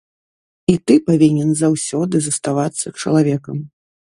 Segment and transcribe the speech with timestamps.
[0.73, 3.57] І ты павінен заўсёды заставацца чалавекам.